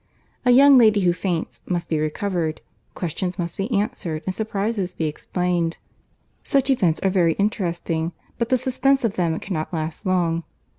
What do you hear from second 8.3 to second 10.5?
but the suspense of them cannot last long.